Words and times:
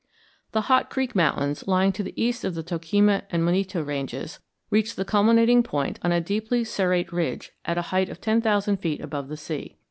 The 0.53 0.61
Hot 0.61 0.89
Creek 0.89 1.13
Mountains, 1.13 1.67
lying 1.67 1.91
to 1.91 2.01
the 2.01 2.19
east 2.19 2.43
of 2.43 2.55
the 2.55 2.63
Toquima 2.63 3.21
and 3.29 3.43
Monito 3.43 3.85
ranges, 3.85 4.39
reach 4.71 4.95
the 4.95 5.05
culminating 5.05 5.61
point 5.61 5.99
on 6.01 6.11
a 6.11 6.19
deeply 6.19 6.63
serrate 6.63 7.11
ridge 7.13 7.51
at 7.65 7.77
a 7.77 7.83
height 7.93 8.09
of 8.09 8.19
ten 8.19 8.41
thousand 8.41 8.77
feet 8.77 8.99
above 9.01 9.27
the 9.27 9.37
sea. 9.37 9.77